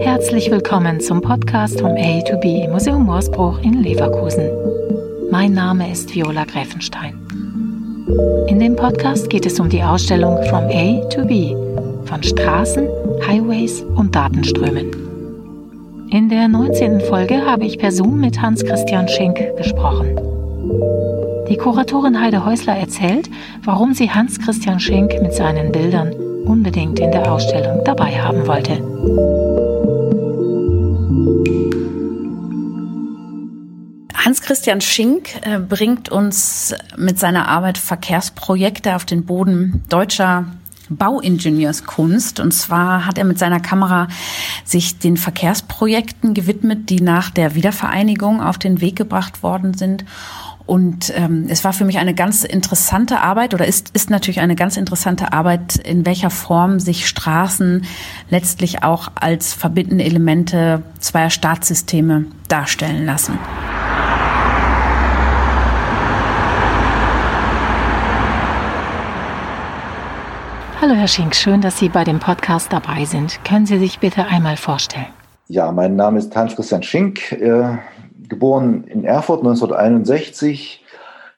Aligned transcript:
Herzlich 0.00 0.50
willkommen 0.50 1.00
zum 1.00 1.20
Podcast 1.20 1.80
vom 1.80 1.92
A 1.96 2.20
to 2.22 2.38
B 2.38 2.66
Museum 2.66 3.04
Morsbruch 3.04 3.60
in 3.60 3.82
Leverkusen. 3.82 4.50
Mein 5.30 5.52
Name 5.52 5.92
ist 5.92 6.14
Viola 6.14 6.44
Gräfenstein. 6.44 7.14
In 8.48 8.58
dem 8.58 8.74
Podcast 8.74 9.30
geht 9.30 9.46
es 9.46 9.60
um 9.60 9.68
die 9.68 9.82
Ausstellung 9.82 10.42
From 10.48 10.64
A 10.64 11.08
to 11.10 11.24
B 11.24 11.54
von 12.06 12.22
Straßen, 12.22 12.88
Highways 13.26 13.82
und 13.94 14.14
Datenströmen. 14.14 14.90
In 16.10 16.28
der 16.28 16.48
19. 16.48 17.00
Folge 17.02 17.44
habe 17.44 17.64
ich 17.64 17.78
per 17.78 17.92
Zoom 17.92 18.20
mit 18.20 18.42
Hans-Christian 18.42 19.08
Schenk 19.08 19.38
gesprochen. 19.56 20.16
Die 21.48 21.56
Kuratorin 21.56 22.20
Heide 22.20 22.44
Häusler 22.44 22.76
erzählt, 22.76 23.30
warum 23.64 23.94
sie 23.94 24.10
Hans-Christian 24.10 24.80
Schenk 24.80 25.20
mit 25.22 25.32
seinen 25.32 25.70
Bildern 25.70 26.12
unbedingt 26.44 26.98
in 26.98 27.12
der 27.12 27.30
Ausstellung 27.30 27.84
dabei 27.84 28.20
haben 28.20 28.46
wollte. 28.46 29.39
Hans-Christian 34.30 34.80
Schink 34.80 35.44
äh, 35.44 35.58
bringt 35.58 36.08
uns 36.08 36.72
mit 36.96 37.18
seiner 37.18 37.48
Arbeit 37.48 37.78
Verkehrsprojekte 37.78 38.94
auf 38.94 39.04
den 39.04 39.24
Boden 39.24 39.82
deutscher 39.88 40.46
Bauingenieurskunst. 40.88 42.38
Und 42.38 42.52
zwar 42.52 43.06
hat 43.06 43.18
er 43.18 43.24
mit 43.24 43.40
seiner 43.40 43.58
Kamera 43.58 44.06
sich 44.64 45.00
den 45.00 45.16
Verkehrsprojekten 45.16 46.32
gewidmet, 46.32 46.90
die 46.90 47.00
nach 47.00 47.30
der 47.30 47.56
Wiedervereinigung 47.56 48.40
auf 48.40 48.56
den 48.56 48.80
Weg 48.80 48.94
gebracht 48.94 49.42
worden 49.42 49.74
sind 49.74 50.04
und 50.70 51.12
ähm, 51.16 51.46
es 51.48 51.64
war 51.64 51.72
für 51.72 51.84
mich 51.84 51.98
eine 51.98 52.14
ganz 52.14 52.44
interessante 52.44 53.18
Arbeit 53.18 53.54
oder 53.54 53.66
ist, 53.66 53.90
ist 53.90 54.08
natürlich 54.08 54.38
eine 54.38 54.54
ganz 54.54 54.76
interessante 54.76 55.32
Arbeit, 55.32 55.74
in 55.74 56.06
welcher 56.06 56.30
Form 56.30 56.78
sich 56.78 57.08
Straßen 57.08 57.84
letztlich 58.28 58.84
auch 58.84 59.10
als 59.16 59.52
verbindende 59.52 60.04
Elemente 60.04 60.84
zweier 61.00 61.30
Staatssysteme 61.30 62.26
darstellen 62.46 63.04
lassen. 63.04 63.36
Hallo 70.82 70.94
Herr 70.94 71.08
Schink, 71.08 71.36
schön, 71.36 71.60
dass 71.60 71.78
Sie 71.78 71.90
bei 71.90 72.04
dem 72.04 72.20
Podcast 72.20 72.72
dabei 72.72 73.04
sind. 73.04 73.44
Können 73.44 73.66
Sie 73.66 73.78
sich 73.78 73.98
bitte 73.98 74.24
einmal 74.24 74.56
vorstellen? 74.56 75.08
Ja, 75.46 75.70
mein 75.72 75.94
Name 75.94 76.18
ist 76.18 76.34
Hans-Christian 76.34 76.82
Schink. 76.82 77.32
Äh, 77.32 77.76
geboren 78.30 78.84
in 78.84 79.04
Erfurt 79.04 79.40
1961. 79.40 80.82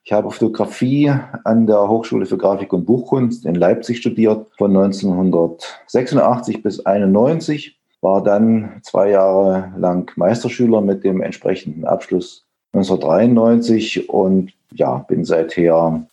Ich 0.05 0.13
habe 0.13 0.31
Fotografie 0.31 1.13
an 1.43 1.67
der 1.67 1.89
Hochschule 1.89 2.25
für 2.27 2.39
Grafik 2.39 2.73
und 2.73 2.85
Buchkunst 2.85 3.45
in 3.45 3.57
Leipzig 3.57 3.99
studiert, 3.99 4.47
von 4.59 4.77
1986 4.77 6.63
bis 6.63 6.79
1991. 6.87 7.81
War 8.01 8.23
dann 8.23 8.81
zwei 8.83 9.11
Jahre 9.11 9.73
lang 9.77 10.09
Meisterschüler 10.15 10.81
mit 10.81 11.03
dem 11.03 11.21
entsprechenden 11.21 11.85
Abschluss 11.85 12.47
1993 12.75 14.09
und 14.09 14.53
ja, 14.73 14.99
bin 14.99 15.25
seither 15.25 16.07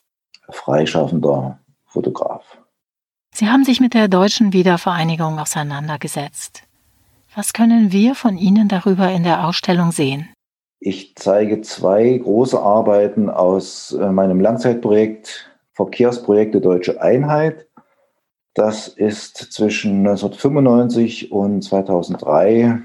freischaffender 0.49 1.59
Fotograf. 1.85 2.57
Sie 3.39 3.47
haben 3.47 3.63
sich 3.63 3.79
mit 3.79 3.93
der 3.93 4.09
deutschen 4.09 4.51
Wiedervereinigung 4.51 5.39
auseinandergesetzt. 5.39 6.63
Was 7.33 7.53
können 7.53 7.93
wir 7.93 8.13
von 8.13 8.37
Ihnen 8.37 8.67
darüber 8.67 9.09
in 9.13 9.23
der 9.23 9.47
Ausstellung 9.47 9.93
sehen? 9.93 10.27
Ich 10.81 11.15
zeige 11.15 11.61
zwei 11.61 12.17
große 12.17 12.59
Arbeiten 12.59 13.29
aus 13.29 13.93
äh, 13.93 14.11
meinem 14.11 14.41
Langzeitprojekt 14.41 15.49
Verkehrsprojekte 15.71 16.59
Deutsche 16.59 17.01
Einheit. 17.01 17.69
Das 18.55 18.89
ist 18.89 19.37
zwischen 19.37 19.99
1995 19.99 21.31
und 21.31 21.61
2003 21.61 22.81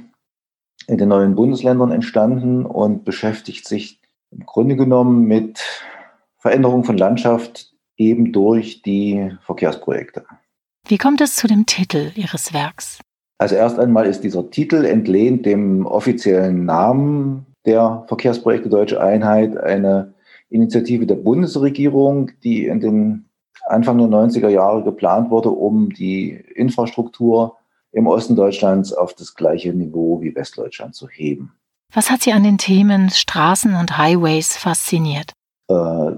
in 0.87 0.99
den 0.99 1.09
neuen 1.09 1.35
Bundesländern 1.35 1.91
entstanden 1.91 2.65
und 2.65 3.05
beschäftigt 3.05 3.67
sich 3.67 4.01
im 4.31 4.47
Grunde 4.47 4.77
genommen 4.77 5.25
mit 5.25 5.65
Veränderung 6.39 6.85
von 6.85 6.97
Landschaft 6.97 7.73
eben 7.97 8.33
durch 8.33 8.83
die 8.83 9.33
Verkehrsprojekte. 9.43 10.25
Wie 10.87 10.99
kommt 10.99 11.23
es 11.23 11.37
zu 11.37 11.47
dem 11.47 11.65
Titel 11.65 12.13
Ihres 12.15 12.53
Werks? 12.53 13.01
Also 13.39 13.55
erst 13.55 13.79
einmal 13.79 14.07
ist 14.07 14.23
dieser 14.23 14.51
Titel 14.51 14.85
entlehnt 14.85 15.47
dem 15.47 15.87
offiziellen 15.87 16.67
Namen 16.67 17.47
der 17.65 18.05
Verkehrsprojekte 18.07 18.69
Deutsche 18.69 19.01
Einheit 19.01 19.57
eine 19.57 20.13
Initiative 20.51 21.07
der 21.07 21.15
Bundesregierung, 21.15 22.33
die 22.43 22.67
in 22.67 22.81
den 22.81 23.25
Anfang 23.67 23.97
der 23.97 24.09
90er 24.09 24.49
Jahre 24.49 24.85
geplant 24.85 25.31
wurde, 25.31 25.49
um 25.49 25.89
die 25.91 26.33
Infrastruktur 26.55 27.57
im 27.93 28.07
Osten 28.07 28.37
Deutschlands 28.37 28.93
auf 28.93 29.15
das 29.15 29.35
gleiche 29.35 29.73
Niveau 29.73 30.21
wie 30.21 30.35
Westdeutschland 30.35 30.95
zu 30.95 31.09
heben. 31.09 31.55
Was 31.95 32.11
hat 32.11 32.23
Sie 32.23 32.33
an 32.33 32.43
den 32.43 32.59
Themen 32.59 33.09
Straßen 33.09 33.75
und 33.75 33.97
Highways 33.97 34.57
fasziniert? 34.57 35.33
Äh, 35.69 36.11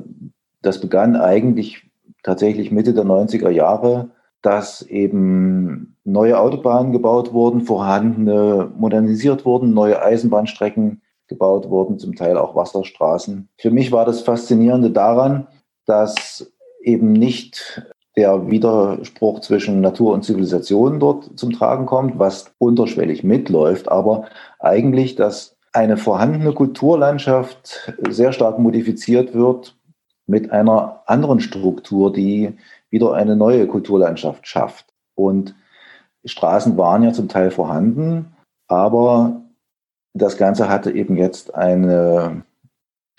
das 0.62 0.80
begann 0.80 1.14
eigentlich 1.14 1.88
tatsächlich 2.24 2.72
Mitte 2.72 2.94
der 2.94 3.04
90er 3.04 3.50
Jahre, 3.50 4.10
dass 4.42 4.82
eben 4.82 5.96
neue 6.04 6.38
Autobahnen 6.38 6.92
gebaut 6.92 7.32
wurden, 7.32 7.62
vorhandene 7.62 8.70
modernisiert 8.78 9.44
wurden, 9.44 9.74
neue 9.74 10.00
Eisenbahnstrecken 10.02 11.02
gebaut 11.26 11.68
wurden, 11.68 11.98
zum 11.98 12.14
Teil 12.14 12.36
auch 12.36 12.54
Wasserstraßen. 12.54 13.48
Für 13.58 13.70
mich 13.70 13.90
war 13.90 14.04
das 14.04 14.20
Faszinierende 14.20 14.90
daran, 14.90 15.48
dass 15.84 16.52
eben 16.80 17.12
nicht 17.12 17.82
der 18.16 18.48
Widerspruch 18.48 19.40
zwischen 19.40 19.80
Natur 19.80 20.14
und 20.14 20.24
Zivilisation 20.24 21.00
dort 21.00 21.38
zum 21.38 21.52
Tragen 21.52 21.84
kommt, 21.86 22.18
was 22.18 22.54
unterschwellig 22.58 23.24
mitläuft, 23.24 23.90
aber 23.90 24.26
eigentlich, 24.58 25.16
dass 25.16 25.56
eine 25.72 25.98
vorhandene 25.98 26.52
Kulturlandschaft 26.52 27.92
sehr 28.08 28.32
stark 28.32 28.58
modifiziert 28.58 29.34
wird 29.34 29.76
mit 30.26 30.50
einer 30.50 31.02
anderen 31.06 31.40
Struktur, 31.40 32.12
die 32.12 32.54
wieder 32.96 33.12
eine 33.12 33.36
neue 33.36 33.66
Kulturlandschaft 33.66 34.48
schafft. 34.48 34.86
Und 35.14 35.54
Straßen 36.24 36.76
waren 36.78 37.02
ja 37.02 37.12
zum 37.12 37.28
Teil 37.28 37.50
vorhanden, 37.50 38.34
aber 38.68 39.42
das 40.14 40.38
Ganze 40.38 40.68
hatte 40.68 40.90
eben 40.90 41.16
jetzt 41.16 41.54
eine, 41.54 42.42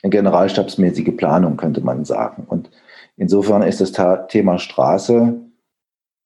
eine 0.02 0.10
generalstabsmäßige 0.10 1.16
Planung, 1.16 1.58
könnte 1.58 1.82
man 1.82 2.06
sagen. 2.06 2.46
Und 2.48 2.72
insofern 3.18 3.62
ist 3.62 3.80
das 3.82 3.92
Thema 4.30 4.58
Straße 4.58 5.36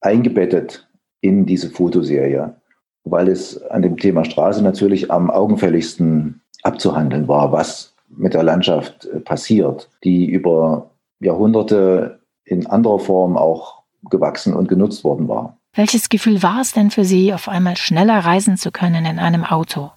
eingebettet 0.00 0.88
in 1.20 1.44
diese 1.44 1.70
Fotoserie, 1.70 2.56
weil 3.04 3.28
es 3.28 3.62
an 3.62 3.82
dem 3.82 3.98
Thema 3.98 4.24
Straße 4.24 4.62
natürlich 4.62 5.10
am 5.10 5.30
augenfälligsten 5.30 6.40
abzuhandeln 6.62 7.28
war, 7.28 7.52
was 7.52 7.94
mit 8.08 8.34
der 8.34 8.42
Landschaft 8.42 9.04
äh, 9.06 9.20
passiert, 9.20 9.90
die 10.04 10.26
über 10.26 10.90
Jahrhunderte 11.20 12.21
in 12.44 12.66
anderer 12.66 12.98
Form 12.98 13.36
auch 13.36 13.82
gewachsen 14.10 14.54
und 14.54 14.68
genutzt 14.68 15.04
worden 15.04 15.28
war. 15.28 15.58
Welches 15.74 16.08
Gefühl 16.08 16.42
war 16.42 16.60
es 16.60 16.72
denn 16.72 16.90
für 16.90 17.04
Sie, 17.04 17.32
auf 17.32 17.48
einmal 17.48 17.76
schneller 17.76 18.18
reisen 18.18 18.56
zu 18.56 18.70
können 18.70 19.06
in 19.06 19.18
einem 19.18 19.44
Auto? 19.44 19.90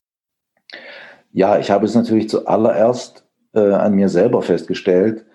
Ja, 1.32 1.60
ich 1.60 1.70
habe 1.70 1.86
es 1.86 1.96
natürlich 1.96 2.30
zuallererst 2.30 3.26
äh, 3.54 3.60
an 3.60 3.94
mir 3.94 4.08
selber 4.08 4.42
festgestellt. 4.42 5.26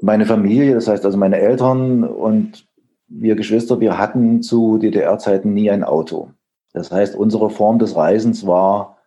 Meine 0.00 0.24
Familie, 0.24 0.74
das 0.74 0.88
heißt 0.88 1.04
also 1.04 1.18
meine 1.18 1.36
Eltern 1.36 2.04
und 2.04 2.66
wir 3.08 3.36
Geschwister, 3.36 3.80
wir 3.80 3.98
hatten 3.98 4.42
zu 4.42 4.78
DDR-Zeiten 4.78 5.52
nie 5.52 5.70
ein 5.70 5.84
Auto. 5.84 6.30
Das 6.72 6.90
heißt, 6.90 7.14
unsere 7.14 7.50
Form 7.50 7.78
des 7.78 7.96
Reisens 7.96 8.46
war 8.46 8.98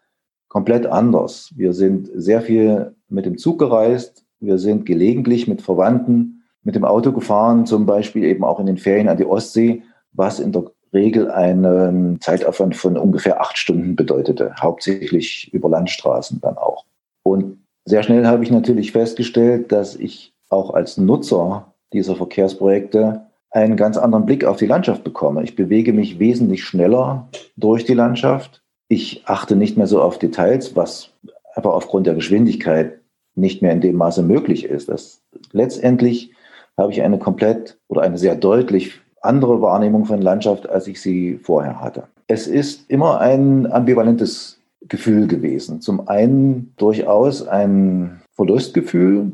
komplett 0.48 0.86
anders. 0.86 1.52
Wir 1.56 1.74
sind 1.74 2.10
sehr 2.14 2.42
viel 2.42 2.96
mit 3.08 3.26
dem 3.26 3.38
Zug 3.38 3.60
gereist. 3.60 4.26
Wir 4.40 4.58
sind 4.58 4.86
gelegentlich 4.86 5.48
mit 5.48 5.62
Verwandten 5.62 6.39
mit 6.64 6.76
dem 6.76 6.86
Auto 6.86 7.12
gefahren, 7.12 7.66
zum 7.66 7.86
Beispiel 7.86 8.24
eben 8.24 8.44
auch 8.44 8.60
in 8.60 8.66
den 8.66 8.78
Ferien 8.78 9.10
an 9.10 9.18
die 9.18 9.26
Ostsee, 9.26 9.84
was 10.12 10.40
in 10.40 10.52
der 10.52 10.66
Regel 10.94 11.30
einen 11.30 12.20
Zeitaufwand 12.20 12.76
von 12.76 12.98
ungefähr 12.98 13.42
acht 13.42 13.58
Stunden 13.58 13.96
bedeutete, 13.96 14.56
hauptsächlich 14.60 15.54
über 15.54 15.70
Landstraßen 15.70 16.42
dann 16.42 16.58
auch. 16.58 16.86
Und 17.24 17.60
sehr 17.86 18.04
schnell 18.04 18.26
habe 18.26 18.44
ich 18.44 18.52
natürlich 18.52 18.92
festgestellt, 18.92 19.72
dass 19.72 19.96
ich 19.96 20.34
auch 20.50 20.74
als 20.74 20.98
Nutzer 20.98 21.74
dieser 21.94 22.16
Verkehrsprojekte 22.16 23.28
einen 23.52 23.78
ganz 23.78 23.98
anderen 23.98 24.26
Blick 24.26 24.46
auf 24.46 24.58
die 24.58 24.66
Landschaft 24.66 25.04
bekomme. 25.04 25.44
Ich 25.44 25.56
bewege 25.56 25.94
mich 25.94 26.20
wesentlich 26.20 26.64
schneller 26.64 27.28
durch 27.56 27.86
die 27.86 27.94
Landschaft. 27.94 28.62
Ich 28.88 29.24
achte 29.26 29.56
nicht 29.56 29.78
mehr 29.78 29.88
so 29.88 30.02
auf 30.02 30.20
Details, 30.20 30.76
was 30.76 31.12
aber 31.56 31.74
aufgrund 31.74 32.08
der 32.08 32.16
Geschwindigkeit 32.16 33.00
nicht 33.36 33.62
mehr 33.62 33.72
in 33.72 33.82
dem 33.82 33.96
Maße 33.96 34.22
möglich 34.22 34.66
ist. 34.66 34.90
Das, 34.90 35.22
letztendlich 35.52 36.32
habe 36.80 36.92
ich 36.92 37.02
eine 37.02 37.20
komplett 37.20 37.78
oder 37.88 38.02
eine 38.02 38.18
sehr 38.18 38.36
deutlich 38.36 39.00
andere 39.22 39.62
Wahrnehmung 39.62 40.06
von 40.06 40.22
Landschaft, 40.22 40.70
als 40.70 40.88
ich 40.88 41.02
sie 41.02 41.40
vorher 41.44 41.82
hatte. 41.82 42.04
Es 42.28 42.48
ist 42.48 42.90
immer 42.90 43.20
ein 43.20 43.72
ambivalentes 43.72 44.60
Gefühl 44.88 45.28
gewesen. 45.28 45.82
Zum 45.82 46.08
einen 46.08 46.74
durchaus 46.78 47.46
ein 47.48 48.22
Verlustgefühl, 48.34 49.34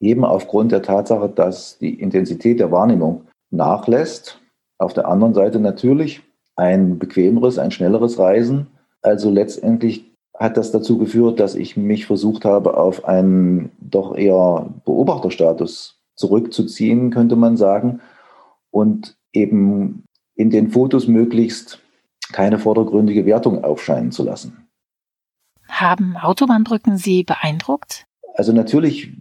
eben 0.00 0.24
aufgrund 0.24 0.72
der 0.72 0.82
Tatsache, 0.82 1.28
dass 1.28 1.78
die 1.78 1.94
Intensität 1.94 2.60
der 2.60 2.72
Wahrnehmung 2.72 3.22
nachlässt. 3.50 4.40
Auf 4.78 4.94
der 4.94 5.08
anderen 5.08 5.34
Seite 5.34 5.60
natürlich 5.60 6.22
ein 6.56 6.98
bequemeres, 6.98 7.58
ein 7.58 7.70
schnelleres 7.70 8.18
Reisen, 8.18 8.68
Also 9.02 9.30
letztendlich 9.30 10.10
hat 10.36 10.56
das 10.56 10.72
dazu 10.72 10.98
geführt, 10.98 11.38
dass 11.38 11.54
ich 11.54 11.76
mich 11.76 12.06
versucht 12.06 12.44
habe, 12.44 12.76
auf 12.76 13.04
einen 13.04 13.70
doch 13.78 14.16
eher 14.16 14.66
Beobachterstatus 14.84 15.95
zurückzuziehen, 16.16 17.10
könnte 17.10 17.36
man 17.36 17.56
sagen, 17.56 18.00
und 18.70 19.16
eben 19.32 20.04
in 20.34 20.50
den 20.50 20.70
Fotos 20.70 21.06
möglichst 21.06 21.80
keine 22.32 22.58
vordergründige 22.58 23.24
Wertung 23.26 23.64
aufscheinen 23.64 24.10
zu 24.10 24.24
lassen. 24.24 24.66
Haben 25.68 26.16
Autobahnbrücken 26.16 26.96
Sie 26.96 27.22
beeindruckt? 27.22 28.06
Also 28.34 28.52
natürlich 28.52 29.12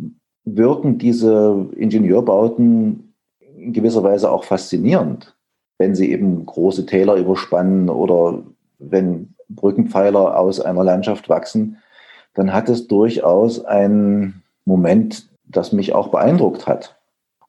wirken 0.43 0.97
diese 0.97 1.69
Ingenieurbauten 1.75 3.13
in 3.57 3.73
gewisser 3.73 4.03
Weise 4.03 4.31
auch 4.31 4.43
faszinierend, 4.43 5.35
wenn 5.77 5.95
sie 5.95 6.11
eben 6.11 6.45
große 6.45 6.85
Täler 6.85 7.15
überspannen 7.15 7.89
oder 7.89 8.43
wenn 8.77 9.33
Brückenpfeiler 9.49 10.37
aus 10.37 10.59
einer 10.59 10.83
Landschaft 10.83 11.29
wachsen, 11.29 11.77
dann 12.33 12.53
hat 12.53 12.69
es 12.69 12.87
durchaus 12.87 13.63
einen 13.63 14.43
Moment, 14.65 15.29
das 15.47 15.71
mich 15.71 15.93
auch 15.93 16.09
beeindruckt 16.09 16.67
hat. 16.67 16.99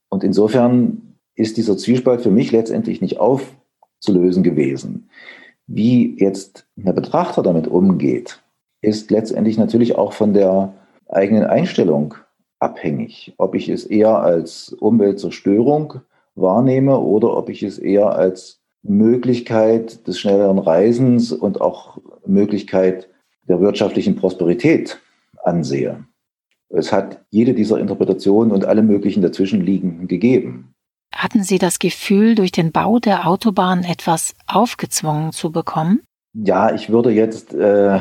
Und 0.08 0.24
insofern 0.24 1.16
ist 1.34 1.56
dieser 1.56 1.76
Zwiespalt 1.76 2.22
für 2.22 2.30
mich 2.30 2.52
letztendlich 2.52 3.00
nicht 3.00 3.18
aufzulösen 3.18 4.42
gewesen. 4.42 5.10
Wie 5.66 6.16
jetzt 6.18 6.66
der 6.76 6.92
Betrachter 6.92 7.42
damit 7.42 7.66
umgeht, 7.66 8.42
ist 8.80 9.10
letztendlich 9.10 9.58
natürlich 9.58 9.96
auch 9.96 10.12
von 10.12 10.32
der 10.32 10.74
eigenen 11.08 11.44
Einstellung 11.44 12.14
abhängig. 12.58 13.34
Ob 13.36 13.54
ich 13.54 13.68
es 13.68 13.84
eher 13.84 14.20
als 14.20 14.72
Umweltzerstörung 14.72 16.00
wahrnehme 16.34 16.98
oder 16.98 17.36
ob 17.36 17.48
ich 17.48 17.62
es 17.62 17.78
eher 17.78 18.14
als 18.14 18.60
Möglichkeit 18.82 20.06
des 20.06 20.20
schnelleren 20.20 20.58
Reisens 20.58 21.32
und 21.32 21.60
auch 21.60 21.98
Möglichkeit 22.24 23.08
der 23.48 23.60
wirtschaftlichen 23.60 24.16
Prosperität 24.16 25.00
ansehe. 25.42 26.04
Es 26.68 26.92
hat 26.92 27.24
jede 27.30 27.54
dieser 27.54 27.78
Interpretationen 27.78 28.52
und 28.52 28.64
alle 28.64 28.82
möglichen 28.82 29.22
dazwischenliegenden 29.22 30.08
gegeben. 30.08 30.74
Hatten 31.14 31.42
Sie 31.42 31.58
das 31.58 31.78
Gefühl, 31.78 32.34
durch 32.34 32.52
den 32.52 32.72
Bau 32.72 32.98
der 32.98 33.26
Autobahn 33.26 33.84
etwas 33.84 34.34
aufgezwungen 34.46 35.32
zu 35.32 35.50
bekommen? 35.50 36.02
Ja, 36.34 36.74
ich 36.74 36.90
würde 36.90 37.10
jetzt 37.10 37.54
äh, 37.54 37.98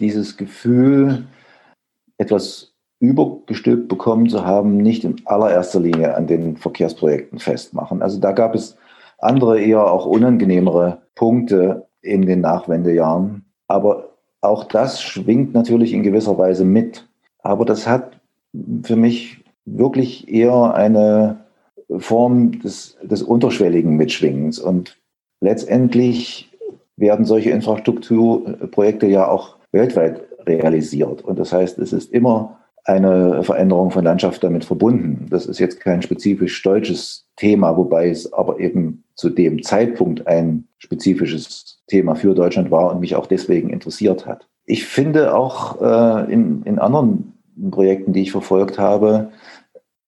dieses 0.00 0.36
Gefühl, 0.36 1.26
etwas 2.18 2.74
übergestülpt 3.00 3.88
bekommen 3.88 4.28
zu 4.28 4.44
haben, 4.44 4.76
nicht 4.76 5.04
in 5.04 5.22
allererster 5.24 5.80
Linie 5.80 6.16
an 6.16 6.26
den 6.26 6.56
Verkehrsprojekten 6.56 7.38
festmachen. 7.38 8.02
Also 8.02 8.18
da 8.18 8.32
gab 8.32 8.54
es 8.54 8.76
andere 9.18 9.60
eher 9.60 9.90
auch 9.90 10.04
unangenehmere 10.04 11.02
Punkte 11.14 11.88
in 12.02 12.26
den 12.26 12.40
Nachwendejahren. 12.40 13.44
Aber 13.68 14.16
auch 14.40 14.64
das 14.64 15.02
schwingt 15.02 15.54
natürlich 15.54 15.92
in 15.92 16.02
gewisser 16.02 16.38
Weise 16.38 16.64
mit. 16.64 17.07
Aber 17.48 17.64
das 17.64 17.86
hat 17.86 18.20
für 18.82 18.96
mich 18.96 19.42
wirklich 19.64 20.28
eher 20.28 20.74
eine 20.74 21.46
Form 21.96 22.60
des, 22.60 22.98
des 23.02 23.22
unterschwelligen 23.22 23.96
Mitschwingens. 23.96 24.58
Und 24.58 24.98
letztendlich 25.40 26.50
werden 26.96 27.24
solche 27.24 27.48
Infrastrukturprojekte 27.48 29.06
ja 29.06 29.28
auch 29.28 29.56
weltweit 29.72 30.20
realisiert. 30.46 31.22
Und 31.22 31.38
das 31.38 31.50
heißt, 31.50 31.78
es 31.78 31.94
ist 31.94 32.12
immer 32.12 32.58
eine 32.84 33.42
Veränderung 33.42 33.92
von 33.92 34.04
Landschaft 34.04 34.44
damit 34.44 34.66
verbunden. 34.66 35.28
Das 35.30 35.46
ist 35.46 35.58
jetzt 35.58 35.80
kein 35.80 36.02
spezifisch 36.02 36.62
deutsches 36.62 37.28
Thema, 37.36 37.78
wobei 37.78 38.10
es 38.10 38.30
aber 38.30 38.60
eben 38.60 39.04
zu 39.14 39.30
dem 39.30 39.62
Zeitpunkt 39.62 40.26
ein 40.26 40.68
spezifisches 40.76 41.80
Thema 41.86 42.14
für 42.14 42.34
Deutschland 42.34 42.70
war 42.70 42.92
und 42.92 43.00
mich 43.00 43.16
auch 43.16 43.26
deswegen 43.26 43.70
interessiert 43.70 44.26
hat. 44.26 44.46
Ich 44.66 44.84
finde 44.84 45.34
auch 45.34 45.80
äh, 45.80 46.30
in, 46.30 46.62
in 46.64 46.78
anderen 46.78 47.37
Projekten, 47.70 48.12
die 48.12 48.22
ich 48.22 48.32
verfolgt 48.32 48.78
habe, 48.78 49.30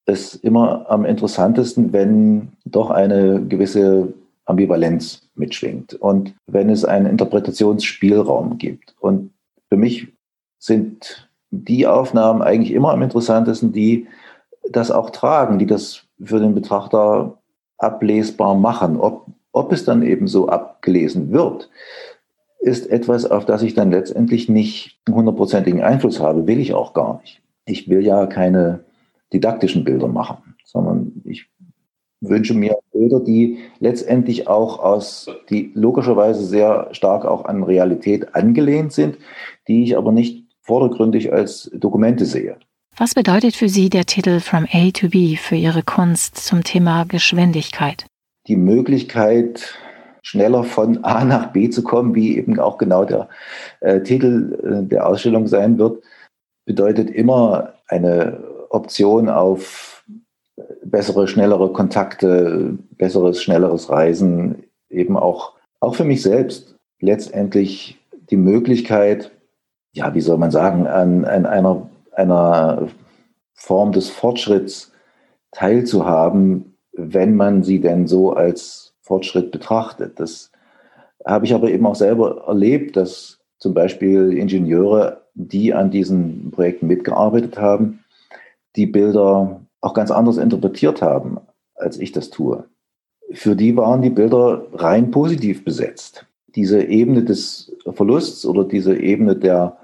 es 0.06 0.34
immer 0.34 0.90
am 0.90 1.04
interessantesten, 1.04 1.92
wenn 1.92 2.52
doch 2.64 2.90
eine 2.90 3.44
gewisse 3.44 4.12
Ambivalenz 4.44 5.28
mitschwingt 5.34 5.94
und 5.94 6.34
wenn 6.46 6.70
es 6.70 6.84
einen 6.84 7.06
Interpretationsspielraum 7.06 8.58
gibt. 8.58 8.94
Und 9.00 9.32
für 9.68 9.76
mich 9.76 10.08
sind 10.58 11.28
die 11.50 11.86
Aufnahmen 11.86 12.42
eigentlich 12.42 12.72
immer 12.72 12.92
am 12.92 13.02
interessantesten, 13.02 13.72
die 13.72 14.06
das 14.70 14.90
auch 14.90 15.10
tragen, 15.10 15.58
die 15.58 15.66
das 15.66 16.02
für 16.22 16.38
den 16.38 16.54
Betrachter 16.54 17.38
ablesbar 17.78 18.54
machen. 18.54 18.98
Ob, 18.98 19.26
ob 19.52 19.72
es 19.72 19.84
dann 19.84 20.02
eben 20.02 20.28
so 20.28 20.48
abgelesen 20.48 21.32
wird, 21.32 21.70
ist 22.60 22.90
etwas, 22.90 23.24
auf 23.24 23.46
das 23.46 23.62
ich 23.62 23.74
dann 23.74 23.90
letztendlich 23.90 24.48
nicht 24.48 25.00
hundertprozentigen 25.08 25.80
Einfluss 25.80 26.20
habe, 26.20 26.46
will 26.46 26.60
ich 26.60 26.74
auch 26.74 26.92
gar 26.92 27.20
nicht. 27.22 27.39
Ich 27.66 27.88
will 27.88 28.04
ja 28.04 28.26
keine 28.26 28.84
didaktischen 29.32 29.84
Bilder 29.84 30.08
machen, 30.08 30.56
sondern 30.64 31.22
ich 31.24 31.48
wünsche 32.20 32.54
mir 32.54 32.76
Bilder, 32.92 33.20
die 33.20 33.58
letztendlich 33.78 34.48
auch 34.48 34.78
aus, 34.78 35.28
die 35.48 35.70
logischerweise 35.74 36.44
sehr 36.44 36.88
stark 36.92 37.24
auch 37.24 37.44
an 37.44 37.62
Realität 37.62 38.34
angelehnt 38.34 38.92
sind, 38.92 39.16
die 39.68 39.84
ich 39.84 39.96
aber 39.96 40.12
nicht 40.12 40.44
vordergründig 40.60 41.32
als 41.32 41.70
Dokumente 41.74 42.26
sehe. 42.26 42.56
Was 42.96 43.14
bedeutet 43.14 43.56
für 43.56 43.68
Sie 43.68 43.88
der 43.88 44.04
Titel 44.04 44.40
From 44.40 44.66
A 44.72 44.90
to 44.90 45.08
B 45.08 45.36
für 45.36 45.56
Ihre 45.56 45.82
Kunst 45.82 46.36
zum 46.36 46.64
Thema 46.64 47.04
Geschwindigkeit? 47.04 48.04
Die 48.46 48.56
Möglichkeit, 48.56 49.74
schneller 50.22 50.64
von 50.64 51.02
A 51.04 51.24
nach 51.24 51.52
B 51.52 51.70
zu 51.70 51.82
kommen, 51.82 52.14
wie 52.14 52.36
eben 52.36 52.58
auch 52.60 52.76
genau 52.76 53.04
der 53.04 53.28
äh, 53.80 54.02
Titel 54.02 54.82
äh, 54.82 54.86
der 54.86 55.06
Ausstellung 55.06 55.46
sein 55.46 55.78
wird, 55.78 56.02
bedeutet 56.70 57.10
immer 57.10 57.72
eine 57.88 58.44
Option 58.68 59.28
auf 59.28 60.04
bessere, 60.84 61.26
schnellere 61.26 61.72
Kontakte, 61.72 62.78
besseres, 62.92 63.42
schnelleres 63.42 63.90
Reisen, 63.90 64.62
eben 64.88 65.16
auch, 65.16 65.54
auch 65.80 65.96
für 65.96 66.04
mich 66.04 66.22
selbst 66.22 66.76
letztendlich 67.00 67.98
die 68.30 68.36
Möglichkeit, 68.36 69.32
ja, 69.94 70.14
wie 70.14 70.20
soll 70.20 70.38
man 70.38 70.52
sagen, 70.52 70.86
an, 70.86 71.24
an 71.24 71.44
einer, 71.44 71.90
einer 72.12 72.86
Form 73.54 73.90
des 73.90 74.08
Fortschritts 74.08 74.92
teilzuhaben, 75.50 76.76
wenn 76.92 77.34
man 77.34 77.64
sie 77.64 77.80
denn 77.80 78.06
so 78.06 78.32
als 78.32 78.94
Fortschritt 79.00 79.50
betrachtet. 79.50 80.20
Das 80.20 80.52
habe 81.26 81.46
ich 81.46 81.52
aber 81.52 81.68
eben 81.68 81.84
auch 81.84 81.96
selber 81.96 82.44
erlebt, 82.46 82.96
dass 82.96 83.40
zum 83.58 83.74
Beispiel 83.74 84.32
Ingenieure, 84.32 85.19
die 85.34 85.74
an 85.74 85.90
diesen 85.90 86.50
Projekten 86.50 86.86
mitgearbeitet 86.86 87.58
haben, 87.58 88.04
die 88.76 88.86
Bilder 88.86 89.60
auch 89.80 89.94
ganz 89.94 90.10
anders 90.10 90.36
interpretiert 90.36 91.02
haben, 91.02 91.38
als 91.74 91.98
ich 91.98 92.12
das 92.12 92.30
tue. 92.30 92.64
Für 93.32 93.56
die 93.56 93.76
waren 93.76 94.02
die 94.02 94.10
Bilder 94.10 94.66
rein 94.72 95.10
positiv 95.10 95.64
besetzt. 95.64 96.26
Diese 96.54 96.82
Ebene 96.82 97.22
des 97.22 97.72
Verlusts 97.86 98.44
oder 98.44 98.64
diese 98.64 98.96
Ebene 98.96 99.36
der 99.36 99.78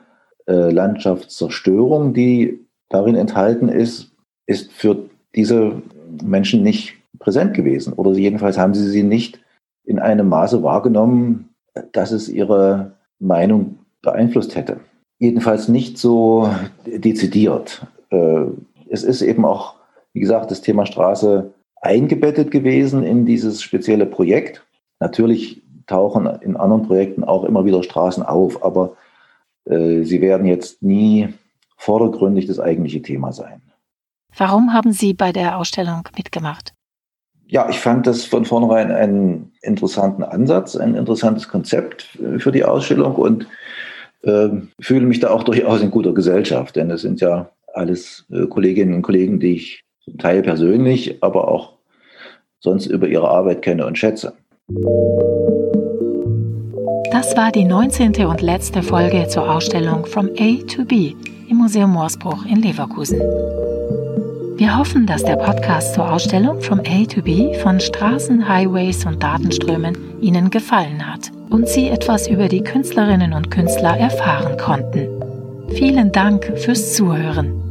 äh, 0.47 0.71
Landschaftszerstörung, 0.71 2.13
die 2.13 2.67
darin 2.89 3.15
enthalten 3.15 3.69
ist, 3.69 4.11
ist 4.47 4.73
für 4.73 5.09
diese 5.35 5.81
Menschen 6.23 6.63
nicht 6.63 6.95
präsent 7.19 7.55
gewesen. 7.55 7.93
Oder 7.93 8.13
jedenfalls 8.13 8.59
haben 8.59 8.75
sie 8.75 8.89
sie 8.89 9.03
nicht 9.03 9.41
in 9.85 9.99
einem 9.99 10.29
Maße 10.29 10.63
wahrgenommen, 10.63 11.51
dass 11.93 12.11
es 12.11 12.29
ihre 12.29 12.93
Meinung 13.19 13.79
beeinflusst 14.03 14.57
hätte. 14.57 14.81
Jedenfalls 15.19 15.69
nicht 15.69 15.99
so 15.99 16.51
dezidiert. 16.85 17.87
Äh, 18.11 18.45
es 18.91 19.03
ist 19.03 19.23
eben 19.23 19.45
auch, 19.45 19.75
wie 20.13 20.21
gesagt, 20.21 20.51
das 20.51 20.61
Thema 20.61 20.87
Straße 20.87 21.53
eingebettet 21.81 22.51
gewesen 22.51 23.03
in 23.03 23.27
dieses 23.27 23.63
spezielle 23.63 24.07
Projekt. 24.07 24.65
Natürlich 25.01 25.63
tauchen 25.87 26.27
in 26.41 26.57
anderen 26.57 26.87
Projekten 26.87 27.25
auch 27.25 27.45
immer 27.45 27.65
wieder 27.65 27.83
Straßen 27.83 28.23
auf, 28.23 28.65
aber 28.65 28.97
äh, 29.65 30.03
sie 30.03 30.21
werden 30.21 30.47
jetzt 30.47 30.83
nie 30.83 31.29
vordergründig 31.77 32.47
das 32.47 32.61
eigentliche 32.61 33.03
Thema 33.03 33.33
sein. 33.33 33.63
Warum 34.37 34.73
haben 34.73 34.93
Sie 34.93 35.15
bei 35.15 35.33
der 35.33 35.59
Ausstellung 35.59 36.09
mitgemacht? 36.17 36.75
Ja, 37.49 37.69
ich 37.69 37.79
fand 37.79 38.07
das 38.07 38.25
von 38.25 38.45
vornherein 38.45 38.91
einen 38.91 39.53
interessanten 39.63 40.25
Ansatz, 40.25 40.77
ein 40.77 40.95
interessantes 40.95 41.49
Konzept 41.49 42.19
für 42.39 42.51
die 42.51 42.65
Ausstellung 42.65 43.15
und 43.15 43.47
äh, 44.27 44.51
fühle 44.81 45.07
mich 45.07 45.21
da 45.21 45.31
auch 45.31 45.45
durchaus 45.45 45.81
in 45.81 45.91
guter 45.91 46.13
Gesellschaft, 46.13 46.77
denn 46.77 46.91
es 46.91 47.03
sind 47.03 47.21
ja 47.21 47.51
alles 47.73 48.27
äh, 48.31 48.47
Kolleginnen 48.47 48.95
und 48.95 49.03
Kollegen, 49.03 49.41
die 49.41 49.55
ich 49.55 49.85
zum 50.05 50.19
Teil 50.19 50.43
persönlich, 50.43 51.23
aber 51.23 51.49
auch 51.49 51.75
sonst 52.61 52.87
über 52.87 53.07
ihre 53.07 53.29
Arbeit 53.29 53.63
kenne 53.63 53.87
und 53.87 53.99
schätze. 53.99 54.33
Das 57.13 57.37
war 57.37 57.53
die 57.53 57.65
19. 57.65 58.27
und 58.27 58.43
letzte 58.43 58.83
Folge 58.83 59.29
zur 59.29 59.49
Ausstellung 59.51 60.07
From 60.07 60.31
A 60.39 60.57
to 60.67 60.85
B 60.85 61.15
im 61.49 61.59
Museum 61.59 61.93
Moorsbruch 61.93 62.45
in 62.47 62.63
Leverkusen. 62.63 63.21
Wir 64.59 64.77
hoffen, 64.77 65.07
dass 65.07 65.23
der 65.23 65.37
Podcast 65.37 65.95
zur 65.95 66.11
Ausstellung 66.11 66.61
From 66.61 66.81
A 66.81 67.05
to 67.05 67.23
B 67.23 67.55
von 67.55 67.79
Straßen, 67.79 68.49
Highways 68.49 69.05
und 69.07 69.23
Datenströmen 69.23 69.97
Ihnen 70.21 70.51
gefallen 70.51 71.07
hat. 71.07 71.31
Und 71.51 71.69
Sie 71.69 71.89
etwas 71.89 72.29
über 72.29 72.49
die 72.49 72.63
Künstlerinnen 72.63 73.33
und 73.33 73.51
Künstler 73.51 73.97
erfahren 73.97 74.57
konnten. 74.57 75.09
Vielen 75.71 76.13
Dank 76.13 76.53
fürs 76.57 76.95
Zuhören. 76.95 77.66